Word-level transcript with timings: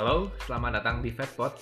Halo, 0.00 0.32
selamat 0.48 0.80
datang 0.80 1.04
di 1.04 1.12
Fatpot. 1.12 1.60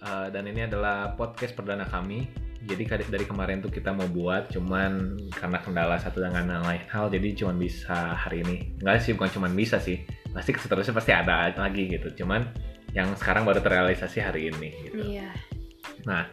Uh, 0.00 0.32
dan 0.32 0.48
ini 0.48 0.64
adalah 0.64 1.12
podcast 1.20 1.52
perdana 1.52 1.84
kami. 1.84 2.24
Jadi 2.64 2.88
dari 3.12 3.28
kemarin 3.28 3.60
tuh 3.60 3.68
kita 3.68 3.92
mau 3.92 4.08
buat, 4.08 4.48
cuman 4.48 5.20
karena 5.36 5.60
kendala 5.60 6.00
satu 6.00 6.24
dengan 6.24 6.48
lain 6.48 6.80
hal, 6.88 7.12
jadi 7.12 7.36
cuman 7.36 7.60
bisa 7.60 8.16
hari 8.16 8.40
ini. 8.40 8.72
Enggak 8.80 9.04
sih, 9.04 9.12
bukan 9.12 9.36
cuman 9.36 9.52
bisa 9.52 9.76
sih. 9.76 10.00
Pasti 10.32 10.56
seterusnya 10.56 10.96
pasti 10.96 11.12
ada 11.12 11.52
lagi 11.52 11.92
gitu. 11.92 12.24
Cuman 12.24 12.48
yang 12.96 13.12
sekarang 13.20 13.44
baru 13.44 13.60
terrealisasi 13.60 14.24
hari 14.24 14.48
ini. 14.48 14.88
Gitu. 14.88 15.20
Iya. 15.20 15.28
Nah, 16.08 16.32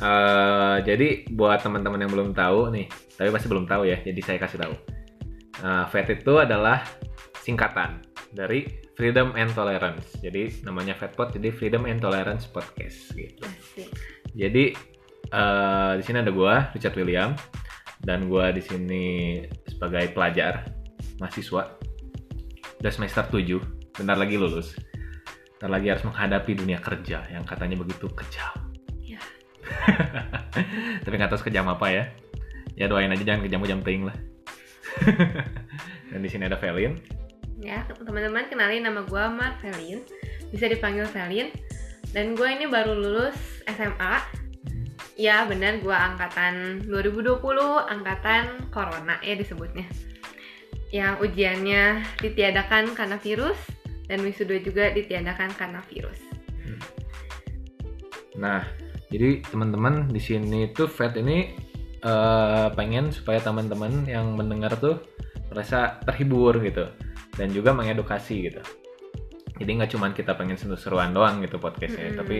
uh, 0.00 0.80
jadi 0.80 1.28
buat 1.28 1.60
teman-teman 1.60 2.08
yang 2.08 2.12
belum 2.16 2.32
tahu 2.32 2.72
nih, 2.72 2.88
tapi 3.20 3.28
pasti 3.28 3.52
belum 3.52 3.68
tahu 3.68 3.84
ya, 3.84 4.00
jadi 4.00 4.20
saya 4.24 4.40
kasih 4.40 4.64
tahu. 4.64 4.72
Uh, 5.60 5.84
FAT 5.92 6.24
itu 6.24 6.40
adalah 6.40 6.88
singkatan 7.44 8.00
dari 8.32 8.83
Freedom 8.94 9.34
and 9.34 9.50
Tolerance. 9.52 10.06
Jadi 10.22 10.62
namanya 10.62 10.94
FATPod 10.94 11.34
jadi 11.34 11.50
Freedom 11.50 11.84
and 11.90 11.98
Tolerance 11.98 12.46
Podcast 12.46 13.10
gitu. 13.14 13.42
Asik. 13.42 13.90
Jadi 14.34 14.74
uh, 15.34 15.98
di 15.98 16.02
sini 16.06 16.22
ada 16.22 16.30
gua 16.30 16.70
Richard 16.74 16.94
William 16.94 17.34
dan 18.02 18.30
gua 18.30 18.54
di 18.54 18.62
sini 18.62 19.04
sebagai 19.66 20.14
pelajar 20.14 20.70
mahasiswa 21.18 21.74
udah 22.84 22.92
semester 22.92 23.24
7 23.32 23.96
bentar 23.96 24.12
lagi 24.18 24.36
lulus 24.36 24.76
bentar 25.56 25.70
lagi 25.72 25.88
harus 25.88 26.04
menghadapi 26.04 26.52
dunia 26.52 26.76
kerja 26.82 27.24
yang 27.32 27.46
katanya 27.48 27.80
begitu 27.80 28.12
kejam 28.12 28.52
Ya. 29.00 29.20
tapi 31.04 31.14
nggak 31.16 31.32
tahu 31.32 31.40
sekejam 31.40 31.64
apa 31.68 31.86
ya 31.88 32.04
ya 32.76 32.88
doain 32.88 33.08
aja 33.08 33.24
jangan 33.24 33.40
kejam-kejam 33.46 33.80
ting 33.80 34.04
lah 34.04 34.16
dan 36.12 36.20
di 36.20 36.28
sini 36.28 36.44
ada 36.44 36.60
Velin 36.60 37.00
Ya, 37.64 37.80
teman-teman 37.88 38.44
kenalin 38.52 38.84
nama 38.84 39.00
gue 39.08 39.24
Mark 39.32 39.56
Velin. 39.64 40.04
Bisa 40.52 40.68
dipanggil 40.68 41.08
Velin. 41.08 41.48
Dan 42.12 42.36
gue 42.36 42.44
ini 42.44 42.68
baru 42.68 42.92
lulus 42.92 43.64
SMA. 43.64 44.20
Ya, 45.16 45.48
benar 45.48 45.80
gue 45.80 45.96
angkatan 45.96 46.84
2020, 46.84 47.40
angkatan 47.88 48.68
corona 48.68 49.16
ya 49.24 49.32
disebutnya. 49.40 49.88
Yang 50.92 51.24
ujiannya 51.24 52.04
ditiadakan 52.20 52.92
karena 52.92 53.16
virus 53.16 53.56
dan 54.12 54.20
wisuda 54.20 54.60
juga 54.60 54.92
ditiadakan 54.92 55.56
karena 55.56 55.80
virus. 55.88 56.20
Nah, 58.36 58.60
jadi 59.08 59.40
teman-teman 59.48 60.12
di 60.12 60.20
sini 60.20 60.68
tuh 60.76 60.84
Fed 60.84 61.16
ini 61.16 61.56
eh, 62.04 62.68
pengen 62.76 63.08
supaya 63.08 63.40
teman-teman 63.40 64.04
yang 64.04 64.36
mendengar 64.36 64.76
tuh 64.76 65.00
merasa 65.48 66.02
terhibur 66.04 66.60
gitu 66.60 66.90
dan 67.34 67.50
juga 67.50 67.74
mengedukasi 67.74 68.50
gitu. 68.50 68.62
Jadi 69.54 69.70
nggak 69.78 69.90
cuman 69.94 70.10
kita 70.10 70.34
pengen 70.34 70.58
seru-seruan 70.58 71.14
doang 71.14 71.38
gitu 71.38 71.62
podcastnya, 71.62 72.10
Mm-mm. 72.10 72.18
tapi 72.18 72.36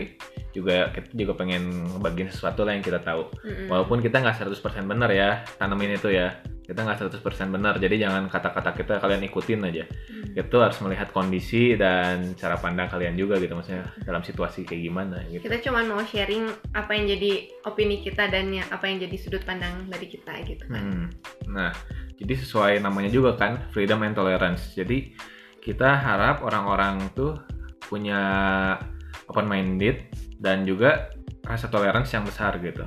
juga 0.51 0.91
kita 0.91 1.15
juga 1.15 1.33
pengen 1.39 1.87
ngebagiin 1.95 2.27
sesuatu 2.27 2.67
lah 2.67 2.75
yang 2.75 2.83
kita 2.83 2.99
tahu. 2.99 3.31
Mm-mm. 3.39 3.71
Walaupun 3.71 4.03
kita 4.03 4.19
nggak 4.19 4.35
100% 4.35 4.83
benar 4.83 5.07
ya, 5.15 5.47
tanemin 5.55 5.95
itu 5.95 6.11
ya. 6.11 6.35
Kita 6.65 6.81
nggak 6.81 7.21
100% 7.21 7.53
benar, 7.53 7.77
jadi 7.77 8.09
jangan 8.09 8.25
kata-kata 8.25 8.73
kita 8.73 8.93
kalian 8.97 9.21
ikutin 9.29 9.61
aja. 9.69 9.85
Mm. 9.85 10.33
Itu 10.33 10.57
harus 10.57 10.81
melihat 10.81 11.13
kondisi 11.13 11.77
dan 11.77 12.33
cara 12.33 12.57
pandang 12.57 12.89
kalian 12.89 13.13
juga 13.13 13.37
gitu, 13.37 13.53
maksudnya 13.53 13.85
dalam 14.01 14.25
situasi 14.25 14.65
kayak 14.65 14.81
gimana 14.81 15.21
gitu. 15.29 15.45
Kita 15.45 15.61
cuma 15.61 15.85
mau 15.85 16.01
sharing 16.01 16.49
apa 16.73 16.91
yang 16.97 17.05
jadi 17.05 17.31
opini 17.69 18.01
kita 18.01 18.33
dan 18.33 18.49
ya, 18.49 18.65
apa 18.73 18.89
yang 18.89 18.97
jadi 18.97 19.15
sudut 19.21 19.45
pandang 19.45 19.85
dari 19.85 20.09
kita 20.09 20.33
gitu 20.41 20.65
kan. 20.65 20.81
Hmm. 20.81 21.05
Nah, 21.53 21.69
jadi 22.17 22.33
sesuai 22.33 22.81
namanya 22.81 23.13
juga 23.13 23.37
kan, 23.37 23.61
freedom 23.69 24.01
and 24.01 24.17
tolerance. 24.17 24.73
Jadi 24.73 25.13
kita 25.61 26.01
harap 26.01 26.41
orang-orang 26.41 27.13
tuh 27.13 27.37
punya 27.85 28.21
open 29.29 29.45
minded 29.45 30.09
dan 30.41 30.65
juga 30.65 31.13
rasa 31.45 31.69
toleransi 31.69 32.11
yang 32.17 32.25
besar 32.25 32.57
gitu. 32.57 32.85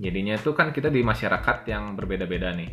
Jadinya 0.00 0.36
itu 0.36 0.50
kan 0.52 0.72
kita 0.72 0.88
di 0.88 1.04
masyarakat 1.04 1.68
yang 1.68 1.92
berbeda-beda 1.96 2.52
nih. 2.54 2.70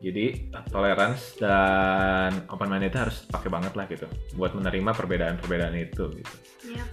Jadi 0.00 0.48
tolerance 0.72 1.36
dan 1.36 2.48
open 2.48 2.72
minded 2.72 2.88
itu 2.88 2.98
harus 3.04 3.28
pakai 3.28 3.52
banget 3.52 3.76
lah 3.76 3.84
gitu 3.84 4.08
buat 4.32 4.56
menerima 4.56 4.96
perbedaan-perbedaan 4.96 5.76
itu 5.76 6.08
gitu. 6.16 6.34
Yap. 6.72 6.88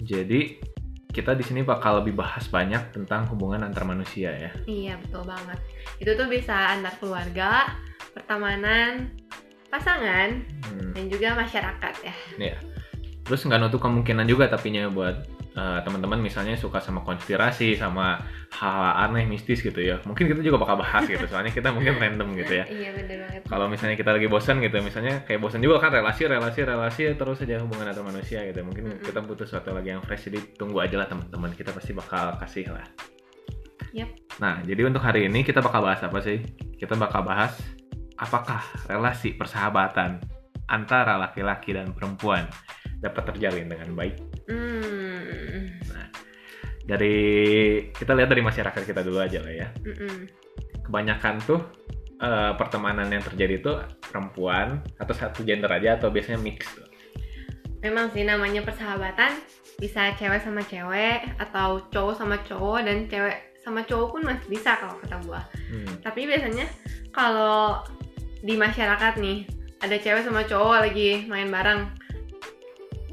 Jadi 0.00 0.40
kita 1.12 1.36
di 1.36 1.44
sini 1.44 1.60
bakal 1.64 2.00
lebih 2.00 2.16
bahas 2.16 2.48
banyak 2.48 2.96
tentang 2.96 3.28
hubungan 3.32 3.60
antar 3.64 3.84
manusia 3.84 4.32
ya. 4.32 4.50
Iya 4.64 4.96
betul 5.04 5.28
banget. 5.28 5.58
Itu 6.00 6.16
tuh 6.16 6.28
bisa 6.28 6.52
antar 6.76 6.96
keluarga, 6.96 7.76
pertemanan, 8.16 9.12
pasangan, 9.68 10.40
Hmm. 10.64 10.92
dan 10.96 11.04
juga 11.12 11.36
masyarakat 11.36 11.94
ya. 12.04 12.14
Iya. 12.40 12.56
Terus 13.24 13.44
nggak 13.44 13.60
nutup 13.68 13.80
kemungkinan 13.84 14.24
juga 14.24 14.48
tapinya 14.48 14.88
buat 14.88 15.28
uh, 15.56 15.80
teman-teman 15.82 16.20
misalnya 16.20 16.54
suka 16.54 16.78
sama 16.78 17.02
konspirasi 17.02 17.74
sama 17.74 18.20
hal 18.52 19.08
aneh 19.08 19.24
mistis 19.24 19.64
gitu 19.64 19.80
ya. 19.80 19.98
Mungkin 20.04 20.28
kita 20.28 20.44
juga 20.44 20.62
bakal 20.62 20.84
bahas 20.84 21.08
gitu 21.08 21.24
soalnya 21.32 21.50
kita 21.50 21.72
mungkin 21.72 21.96
random 21.96 22.36
gitu 22.36 22.62
ya. 22.62 22.64
Iya 22.68 22.90
bener 22.94 23.16
banget. 23.26 23.42
Kalau 23.48 23.66
misalnya 23.66 23.96
kita 23.96 24.10
lagi 24.12 24.28
bosan 24.28 24.60
gitu, 24.60 24.76
misalnya 24.84 25.24
kayak 25.24 25.40
bosan 25.40 25.64
juga 25.64 25.80
kan 25.80 25.90
relasi, 25.90 26.28
relasi, 26.28 26.60
relasi 26.62 27.02
terus 27.16 27.40
saja 27.40 27.58
hubungan 27.64 27.88
antar 27.88 28.04
manusia 28.04 28.44
gitu. 28.44 28.60
Mungkin 28.62 28.84
Mm-mm. 28.86 29.02
kita 29.02 29.18
butuh 29.24 29.48
sesuatu 29.48 29.72
lagi 29.72 29.96
yang 29.96 30.04
fresh, 30.04 30.28
jadi 30.28 30.38
tunggu 30.60 30.78
aja 30.84 31.00
lah 31.00 31.08
teman-teman. 31.08 31.50
Kita 31.56 31.72
pasti 31.72 31.96
bakal 31.96 32.36
kasih 32.38 32.70
lah. 32.70 32.86
Yap. 33.96 34.12
Nah, 34.36 34.60
jadi 34.60 34.84
untuk 34.84 35.00
hari 35.00 35.24
ini 35.24 35.40
kita 35.40 35.64
bakal 35.64 35.80
bahas 35.80 36.04
apa 36.04 36.20
sih? 36.20 36.44
Kita 36.76 36.92
bakal 37.00 37.24
bahas 37.24 37.56
apakah 38.20 38.60
relasi 38.88 39.32
persahabatan 39.32 40.20
antara 40.66 41.16
laki-laki 41.16 41.72
dan 41.72 41.94
perempuan 41.94 42.44
dapat 43.00 43.32
terjalin 43.32 43.70
dengan 43.70 43.94
baik. 43.94 44.16
Hmm. 44.50 45.05
Dari 46.86 47.16
kita 47.90 48.14
lihat 48.14 48.30
dari 48.30 48.42
masyarakat 48.46 48.82
kita 48.86 49.02
dulu 49.02 49.18
aja 49.18 49.42
lah 49.42 49.54
ya. 49.54 49.68
Mm-mm. 49.82 50.30
Kebanyakan 50.86 51.34
tuh 51.42 51.60
eh, 52.22 52.52
pertemanan 52.54 53.10
yang 53.10 53.24
terjadi 53.26 53.58
itu 53.58 53.72
perempuan 53.98 54.80
atau 54.94 55.14
satu 55.14 55.42
gender 55.42 55.68
aja 55.70 55.98
atau 55.98 56.14
biasanya 56.14 56.38
mix. 56.38 56.62
tuh. 56.70 56.86
Memang 57.82 58.10
sih 58.14 58.22
namanya 58.22 58.62
persahabatan 58.62 59.34
bisa 59.76 60.14
cewek 60.16 60.40
sama 60.40 60.62
cewek 60.64 61.26
atau 61.36 61.84
cowok 61.92 62.14
sama 62.16 62.40
cowok 62.46 62.86
dan 62.86 63.04
cewek 63.10 63.36
sama 63.60 63.82
cowok 63.82 64.08
pun 64.14 64.22
masih 64.22 64.46
bisa 64.46 64.78
kalau 64.78 64.94
kata 65.02 65.18
gua. 65.26 65.42
Hmm. 65.68 65.90
Tapi 66.06 66.22
biasanya 66.30 66.70
kalau 67.10 67.82
di 68.46 68.54
masyarakat 68.54 69.18
nih 69.18 69.42
ada 69.82 69.96
cewek 69.98 70.22
sama 70.22 70.46
cowok 70.46 70.86
lagi 70.86 71.26
main 71.26 71.50
bareng 71.50 72.05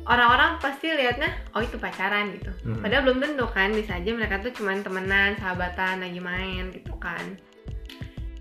orang-orang 0.04 0.60
pasti 0.60 0.88
liatnya 0.90 1.32
oh 1.54 1.62
itu 1.62 1.76
pacaran 1.78 2.36
gitu 2.36 2.52
Hmm. 2.64 2.80
padahal 2.80 3.04
belum 3.04 3.20
tentu 3.20 3.46
kan 3.48 3.72
bisa 3.72 3.96
aja 3.96 4.10
mereka 4.12 4.40
tuh 4.40 4.52
cuman 4.52 4.84
temenan 4.84 5.36
sahabatan 5.38 6.04
lagi 6.04 6.20
main 6.20 6.72
gitu 6.72 6.94
kan 7.00 7.24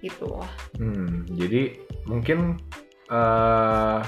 gitu 0.03 0.43
Hmm, 0.77 1.22
jadi 1.31 1.78
mungkin 2.05 2.59
eh 3.09 4.01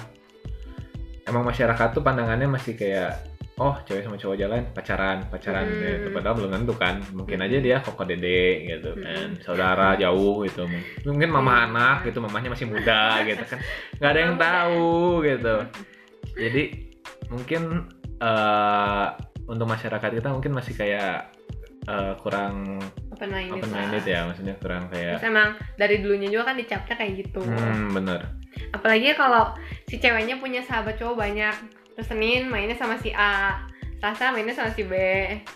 emang 1.25 1.45
masyarakat 1.45 1.89
tuh 1.95 2.03
pandangannya 2.03 2.51
masih 2.51 2.75
kayak 2.75 3.23
oh 3.55 3.79
cewek 3.87 4.03
sama 4.03 4.19
cowok 4.19 4.35
jalan 4.35 4.67
pacaran 4.75 5.23
pacaran 5.31 5.63
Hmm. 5.63 5.79
gitu. 5.79 6.09
Padahal 6.11 6.35
belum 6.35 6.51
tentu 6.53 6.75
kan. 6.75 6.99
Mungkin 7.15 7.39
aja 7.39 7.55
Hmm. 7.55 7.63
dia 7.63 7.77
koko 7.79 8.03
dede 8.03 8.67
gitu 8.67 8.91
kan, 8.99 9.31
Hmm. 9.31 9.39
saudara 9.47 9.95
jauh 9.95 10.43
gitu. 10.43 10.67
Mungkin 11.07 11.31
mama 11.31 11.53
Hmm. 11.55 11.65
anak 11.71 11.97
gitu, 12.11 12.19
mamahnya 12.19 12.51
masih 12.51 12.67
muda 12.67 13.23
gitu 13.23 13.45
kan. 13.47 13.59
nggak 14.03 14.11
ada 14.11 14.21
yang 14.21 14.35
tahu 14.35 14.93
gitu. 15.23 15.57
Jadi 16.35 16.63
mungkin 17.29 17.63
eh 18.19 19.07
untuk 19.45 19.67
masyarakat 19.67 20.11
kita 20.15 20.29
mungkin 20.33 20.53
masih 20.53 20.73
kayak 20.73 21.29
eh, 21.85 22.15
kurang 22.21 22.81
open 23.13 23.29
minded, 23.29 23.61
open 23.61 23.71
minded 23.71 24.05
ya, 24.05 24.25
maksudnya 24.25 24.55
kurang 24.57 24.89
kayak 24.89 25.21
terus 25.21 25.29
emang 25.29 25.49
dari 25.77 26.01
dulunya 26.01 26.29
juga 26.29 26.53
kan 26.53 26.57
dicapnya 26.57 26.95
kayak 26.97 27.13
gitu 27.21 27.41
hmm 27.45 27.93
bener. 27.93 28.21
apalagi 28.71 29.13
kalau 29.15 29.53
si 29.85 29.99
ceweknya 29.99 30.39
punya 30.39 30.63
sahabat 30.63 30.97
cowok 30.97 31.17
banyak 31.19 31.55
terus 31.95 32.09
Senin 32.09 32.49
mainnya 32.49 32.75
sama 32.75 32.97
si 32.97 33.13
A 33.13 33.61
Selasa 33.99 34.33
mainnya 34.33 34.53
sama 34.53 34.71
si 34.73 34.83
B 34.83 34.95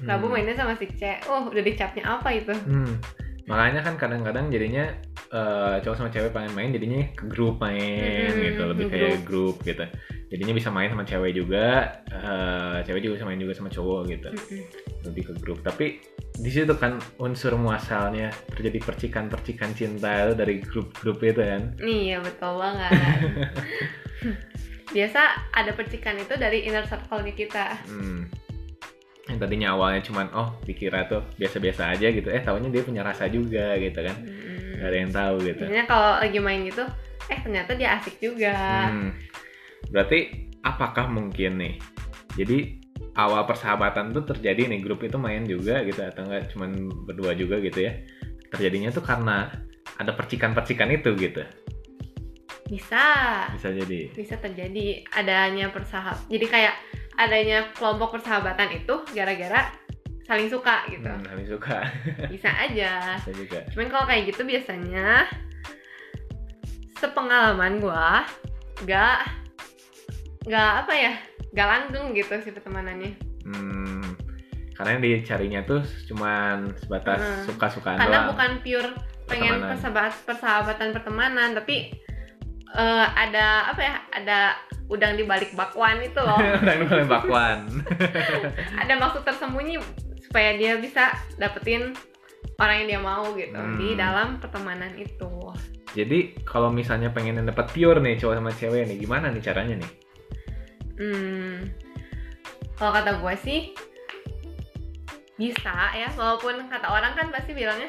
Rabu 0.05 0.27
Hmm. 0.29 0.35
mainnya 0.37 0.55
sama 0.55 0.75
si 0.77 0.87
C 0.93 1.17
oh 1.27 1.49
udah 1.49 1.63
dicapnya 1.63 2.05
apa 2.05 2.29
itu 2.35 2.53
Hmm. 2.67 2.99
Makanya 3.49 3.81
kan 3.81 3.97
kadang-kadang 3.97 4.53
jadinya 4.53 4.93
eh, 5.33 5.77
cowok 5.81 5.97
sama 5.97 6.13
cewek 6.13 6.37
pengen 6.37 6.53
main 6.53 6.69
jadinya 6.69 7.01
ke 7.17 7.25
grup 7.25 7.57
main 7.59 8.29
Mm-mm, 8.29 8.45
gitu, 8.45 8.63
lebih 8.69 8.85
kayak 8.93 9.25
grup 9.25 9.57
gitu. 9.65 9.89
Jadinya 10.29 10.53
bisa 10.53 10.69
main 10.69 10.93
sama 10.93 11.09
cewek 11.09 11.41
juga, 11.41 11.89
eh, 12.13 12.85
cewek 12.85 13.01
juga 13.01 13.15
bisa 13.17 13.25
main 13.25 13.41
juga 13.41 13.57
sama 13.57 13.73
cowok 13.73 14.01
gitu, 14.13 14.29
Mm-mm. 14.29 14.63
lebih 15.09 15.23
ke 15.25 15.33
grup. 15.41 15.65
Tapi 15.65 16.05
di 16.39 16.51
situ 16.53 16.77
kan 16.77 17.01
unsur 17.17 17.57
muasalnya 17.57 18.29
terjadi 18.53 18.79
percikan-percikan 18.85 19.73
cinta 19.73 20.29
itu 20.29 20.37
dari 20.37 20.61
grup-grup 20.61 21.25
itu 21.25 21.41
kan. 21.41 21.63
Iya 21.81 22.21
betul 22.21 22.61
banget. 22.61 22.93
Biasa 24.95 25.21
ada 25.53 25.73
percikan 25.73 26.17
itu 26.21 26.37
dari 26.37 26.69
inner 26.69 26.85
circle 26.85 27.25
kita. 27.33 27.81
Hmm. 27.89 28.29
Yang 29.33 29.39
tadinya 29.45 29.77
awalnya 29.77 30.01
cuman 30.05 30.29
oh 30.37 30.61
dikira 30.65 31.09
tuh 31.09 31.25
biasa-biasa 31.41 31.97
aja 31.97 32.13
gitu, 32.13 32.29
eh 32.29 32.45
tahunya 32.45 32.69
dia 32.69 32.85
punya 32.85 33.01
rasa 33.01 33.33
juga 33.33 33.81
gitu 33.81 33.97
kan. 33.97 34.17
Hmm. 34.17 34.77
Gak 34.77 34.89
ada 34.93 34.97
yang 34.97 35.13
tahu 35.13 35.35
gitu. 35.41 35.65
Biasanya 35.65 35.87
kalau 35.89 36.13
lagi 36.21 36.39
main 36.41 36.61
gitu, 36.69 36.85
eh 37.33 37.39
ternyata 37.41 37.73
dia 37.77 37.97
asik 37.97 38.21
juga. 38.21 38.57
Hmm. 38.93 39.13
Berarti 39.89 40.51
apakah 40.63 41.09
mungkin 41.09 41.61
nih 41.63 41.75
Jadi 42.37 42.79
awal 43.19 43.43
persahabatan 43.49 44.15
tuh 44.15 44.23
terjadi 44.23 44.71
nih 44.71 44.79
grup 44.85 45.03
itu 45.03 45.19
main 45.19 45.43
juga 45.43 45.83
gitu 45.83 45.99
atau 45.99 46.23
enggak 46.23 46.55
cuman 46.55 46.87
berdua 47.09 47.35
juga 47.35 47.59
gitu 47.59 47.83
ya. 47.83 47.99
Terjadinya 48.55 48.95
tuh 48.95 49.03
karena 49.03 49.51
ada 49.99 50.15
percikan-percikan 50.15 50.95
itu 50.95 51.19
gitu. 51.19 51.43
Bisa. 52.69 53.07
Bisa 53.57 53.69
jadi. 53.75 54.13
Bisa 54.15 54.37
terjadi 54.39 55.03
adanya 55.17 55.73
persahab. 55.73 56.21
Jadi 56.31 56.47
kayak 56.47 56.75
adanya 57.19 57.75
kelompok 57.75 58.21
persahabatan 58.21 58.79
itu 58.79 59.03
gara-gara 59.11 59.75
saling 60.29 60.53
suka 60.53 60.85
gitu. 60.93 61.09
Hmm, 61.09 61.25
kami 61.25 61.45
suka. 61.49 61.89
Bisa 62.33 62.53
aja. 62.53 63.19
Bisa 63.25 63.33
juga. 63.35 63.59
Cuman 63.75 63.89
kalau 63.89 64.05
kayak 64.07 64.23
gitu 64.31 64.45
biasanya 64.45 65.27
sepengalaman 67.01 67.81
gua 67.81 68.29
nggak 68.85 69.48
nggak 70.49 70.73
apa 70.83 70.93
ya 70.93 71.13
nggak 71.51 71.69
langgeng 71.69 72.07
gitu 72.13 72.35
sih 72.41 72.51
pertemanannya 72.51 73.13
Hmm, 73.45 74.05
karena 74.75 74.91
yang 74.93 75.03
dicarinya 75.03 75.61
tuh 75.63 75.81
cuman 76.07 76.73
sebatas 76.77 77.21
Hmm. 77.21 77.45
suka-sukaan 77.47 77.97
karena 77.97 78.19
doang. 78.19 78.29
bukan 78.33 78.51
pure 78.61 78.91
pengen 79.25 79.61
persahabat 79.63 80.13
persahabatan 80.25 80.89
pertemanan 80.91 81.53
tapi 81.53 81.93
eh, 82.71 83.07
ada 83.09 83.69
apa 83.69 83.81
ya 83.81 83.95
ada 84.11 84.39
udang 84.87 85.15
di 85.15 85.25
balik 85.25 85.53
bakwan 85.53 86.01
itu 86.01 86.17
loh 86.17 86.37
Orang 86.61 86.89
yang 86.91 87.07
bakwan. 87.07 87.59
ada 88.83 88.95
maksud 88.95 89.21
tersembunyi 89.23 89.81
supaya 90.21 90.57
dia 90.57 90.77
bisa 90.77 91.09
dapetin 91.37 91.93
orang 92.59 92.77
yang 92.79 92.89
dia 92.91 93.01
mau 93.03 93.25
gitu 93.33 93.57
di 93.77 93.89
Hmm. 93.91 93.99
dalam 93.99 94.29
pertemanan 94.37 94.93
itu 94.95 95.29
Jadi 95.89 96.45
kalau 96.45 96.69
misalnya 96.69 97.09
pengen 97.09 97.41
dapat 97.43 97.69
pure 97.69 97.97
nih 97.99 98.17
cowok 98.17 98.35
sama 98.35 98.53
cewek 98.53 98.85
nih, 98.85 99.01
gimana 99.01 99.33
nih 99.33 99.41
caranya 99.41 99.81
nih? 99.81 99.91
Hmm, 100.99 101.71
kalau 102.75 102.91
kata 102.91 103.11
gue 103.23 103.35
sih 103.43 103.61
bisa 105.39 105.95
ya, 105.95 106.11
walaupun 106.19 106.67
kata 106.67 106.91
orang 106.91 107.15
kan 107.15 107.31
pasti 107.31 107.55
bilangnya 107.55 107.87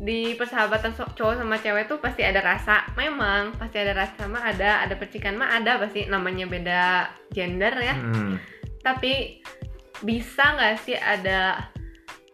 di 0.00 0.32
persahabatan 0.32 0.96
cowok 0.96 1.40
sama 1.40 1.60
cewek 1.60 1.88
tuh 1.88 2.00
pasti 2.00 2.24
ada 2.24 2.40
rasa. 2.40 2.88
Memang 2.96 3.56
pasti 3.56 3.80
ada 3.80 3.92
rasa 3.92 4.28
mah 4.28 4.44
ada, 4.44 4.84
ada 4.84 4.96
percikan 4.96 5.36
mah 5.36 5.60
ada 5.60 5.76
pasti 5.76 6.08
namanya 6.08 6.48
beda 6.48 6.82
gender 7.32 7.72
ya. 7.80 7.96
Hmm, 7.96 8.36
Tapi 8.80 9.44
bisa 10.00 10.56
nggak 10.56 10.76
sih 10.80 10.96
ada 10.96 11.68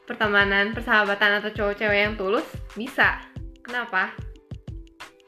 pertemanan, 0.06 0.70
persahabatan 0.70 1.42
atau 1.42 1.50
cowok 1.50 1.74
cewek 1.82 2.00
yang 2.06 2.14
tulus? 2.14 2.46
Bisa. 2.78 3.18
Kenapa? 3.66 4.14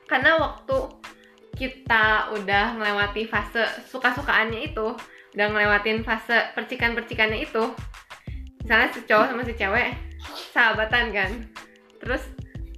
Karena 0.06 0.38
waktu 0.38 0.76
kita 1.58 2.30
udah 2.38 2.78
melewati 2.78 3.26
fase 3.26 3.66
suka-sukaannya 3.90 4.70
itu, 4.70 4.94
udah 5.34 5.46
ngelewatin 5.50 6.06
fase 6.06 6.54
percikan-percikannya 6.54 7.42
itu, 7.42 7.74
misalnya 8.62 8.88
si 8.94 9.02
cowok 9.04 9.26
sama 9.28 9.42
si 9.42 9.54
cewek 9.58 9.90
sahabatan 10.54 11.10
kan, 11.10 11.30
terus 11.98 12.22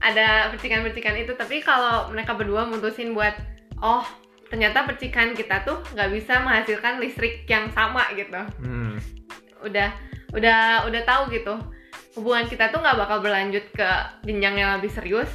ada 0.01 0.49
percikan-percikan 0.49 1.13
itu, 1.21 1.37
tapi 1.37 1.61
kalau 1.61 2.09
mereka 2.09 2.33
berdua 2.33 2.65
mutusin 2.65 3.13
buat, 3.13 3.37
oh 3.85 4.03
ternyata 4.51 4.83
percikan 4.83 5.31
kita 5.37 5.63
tuh 5.63 5.79
nggak 5.95 6.11
bisa 6.11 6.43
menghasilkan 6.43 6.99
listrik 6.99 7.47
yang 7.47 7.71
sama 7.71 8.03
gitu. 8.19 8.41
Hmm, 8.59 8.99
udah 9.63 9.95
udah 10.35 10.91
udah 10.91 11.03
tahu 11.07 11.31
gitu. 11.31 11.55
Hubungan 12.19 12.51
kita 12.51 12.75
tuh 12.75 12.83
nggak 12.83 12.99
bakal 12.99 13.23
berlanjut 13.23 13.63
ke 13.71 13.91
jenjang 14.27 14.59
yang 14.59 14.71
lebih 14.81 14.91
serius. 14.91 15.31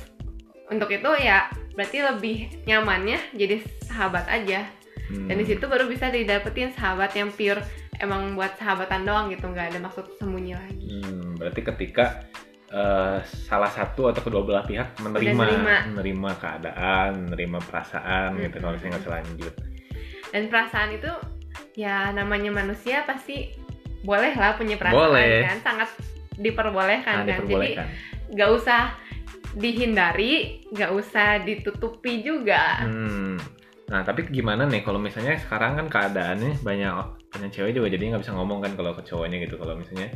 Untuk 0.67 0.91
itu 0.91 1.07
ya 1.23 1.47
berarti 1.75 1.97
lebih 2.01 2.37
nyamannya 2.63 3.19
jadi 3.35 3.61
sahabat 3.83 4.25
aja 4.31 4.63
hmm. 5.11 5.27
dan 5.27 5.35
di 5.35 5.45
situ 5.45 5.63
baru 5.67 5.85
bisa 5.85 6.07
didapetin 6.09 6.71
sahabat 6.71 7.11
yang 7.13 7.29
pure 7.35 7.59
emang 7.99 8.35
buat 8.35 8.55
sahabatan 8.59 9.03
doang 9.07 9.27
gitu 9.31 9.47
nggak 9.47 9.75
ada 9.75 9.79
maksud 9.83 10.05
sembunyi 10.19 10.55
lagi 10.55 10.87
Hmm, 10.95 11.35
berarti 11.35 11.61
ketika 11.67 12.23
eh, 12.71 13.19
salah 13.23 13.67
satu 13.67 14.07
atau 14.07 14.23
kedua 14.23 14.47
belah 14.47 14.63
pihak 14.63 14.95
menerima, 15.03 15.35
nerima. 15.35 15.75
menerima 15.91 16.31
keadaan, 16.39 17.11
menerima 17.27 17.59
perasaan 17.67 18.39
gitu 18.39 18.55
kalau 18.63 18.73
misalnya 18.79 18.91
nggak 18.95 19.05
selanjut. 19.05 19.53
dan 20.31 20.43
perasaan 20.51 20.89
itu 20.95 21.11
ya 21.75 22.11
namanya 22.15 22.51
manusia 22.51 23.03
pasti 23.03 23.51
boleh 24.03 24.31
lah 24.35 24.55
punya 24.55 24.79
perasaan 24.79 25.11
Boleh. 25.11 25.43
kan 25.43 25.59
sangat 25.63 25.89
diperbolehkan 26.39 27.23
Nah, 27.23 27.39
kan 27.39 27.47
jadi 27.47 27.69
nggak 28.31 28.49
usah 28.55 28.81
dihindari 29.55 30.33
nggak 30.69 30.91
usah 30.91 31.39
ditutupi 31.41 32.21
juga 32.21 32.83
Hmm. 32.83 33.39
Nah, 33.85 34.01
tapi 34.01 34.25
gimana 34.25 34.65
nih 34.65 34.81
kalau 34.81 34.97
misalnya 34.97 35.37
sekarang 35.37 35.77
kan 35.77 35.85
keadaannya 35.85 36.57
banyak 36.65 36.89
banyak 37.29 37.51
cewek 37.53 37.69
juga 37.71 37.87
jadi 37.87 38.09
nggak 38.09 38.23
bisa 38.25 38.33
ngomong 38.33 38.57
kan 38.57 38.73
kalau 38.73 38.97
ke 38.97 39.05
cowoknya 39.05 39.45
gitu 39.45 39.61
kalau 39.61 39.77
misalnya 39.77 40.09